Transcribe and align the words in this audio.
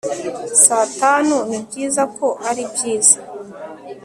saa 0.65 0.85
tanu, 0.99 1.35
nibyiza 1.49 2.03
ko 2.17 2.27
aribyiza 2.49 3.17